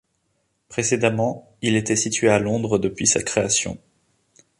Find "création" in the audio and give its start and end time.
3.21-3.77